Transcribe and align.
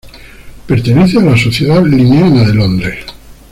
Pertenece 0.65 1.19
a 1.19 1.21
la 1.21 1.37
Sociedad 1.37 1.85
linneana 1.85 2.43
de 2.47 2.53
Londres. 2.55 3.05